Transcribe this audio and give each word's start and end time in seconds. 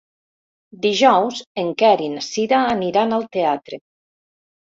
Dijous 0.85 1.41
en 1.63 1.67
Quer 1.81 1.91
i 2.05 2.09
na 2.15 2.23
Cira 2.29 2.61
aniran 2.77 3.13
al 3.19 3.27
teatre. 3.37 3.79